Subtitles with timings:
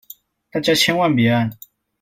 [0.49, 1.51] 大家千萬別按